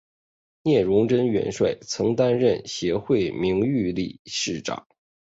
[0.63, 4.87] 聂荣臻元帅曾担任协会名誉理事长。